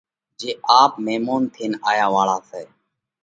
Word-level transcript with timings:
جي 0.39 0.49
آپ 0.81 0.91
ميمونَ 1.05 1.41
ٿينَ 1.53 1.71
آيا 1.91 2.07
واۯا 2.15 2.37
سئہ۔ 2.49 2.61